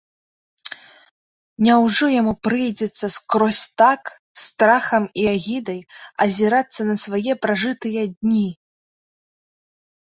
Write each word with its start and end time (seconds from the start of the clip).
Няўжо 1.67 2.05
яму 2.21 2.33
прыйдзецца 2.47 3.05
скрозь 3.17 3.61
так, 3.83 4.01
з 4.41 4.43
страхам 4.47 5.03
і 5.25 5.29
агідай, 5.35 5.79
азірацца 6.27 6.81
на 6.91 6.95
свае 7.07 7.33
пражытыя 7.47 8.01
дні! 8.17 8.47